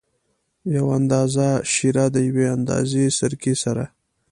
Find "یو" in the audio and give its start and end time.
0.75-0.85